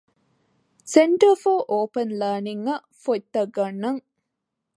ސެންޓަރ 0.93 1.33
ފޯރ 1.41 1.59
އޯޕަން 1.71 2.13
ލާނިންގއަށް 2.21 2.85
ފޮތްތައް 3.03 3.51
ގަންނަން 3.55 4.01